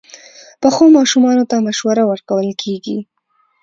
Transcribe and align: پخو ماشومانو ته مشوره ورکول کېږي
پخو 0.61 0.83
ماشومانو 0.97 1.43
ته 1.49 1.55
مشوره 1.67 2.03
ورکول 2.07 2.47
کېږي 2.61 2.97